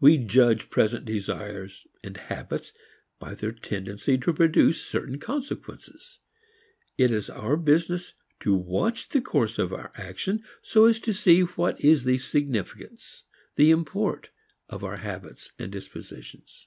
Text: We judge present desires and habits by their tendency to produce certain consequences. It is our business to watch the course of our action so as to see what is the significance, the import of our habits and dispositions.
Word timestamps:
We 0.00 0.18
judge 0.18 0.68
present 0.68 1.04
desires 1.04 1.86
and 2.02 2.16
habits 2.16 2.72
by 3.20 3.34
their 3.34 3.52
tendency 3.52 4.18
to 4.18 4.32
produce 4.32 4.82
certain 4.82 5.20
consequences. 5.20 6.18
It 6.98 7.12
is 7.12 7.30
our 7.30 7.56
business 7.56 8.14
to 8.40 8.52
watch 8.56 9.10
the 9.10 9.20
course 9.20 9.60
of 9.60 9.72
our 9.72 9.92
action 9.94 10.42
so 10.60 10.86
as 10.86 10.98
to 11.02 11.14
see 11.14 11.42
what 11.42 11.80
is 11.80 12.02
the 12.02 12.18
significance, 12.18 13.22
the 13.54 13.70
import 13.70 14.30
of 14.68 14.82
our 14.82 14.96
habits 14.96 15.52
and 15.56 15.70
dispositions. 15.70 16.66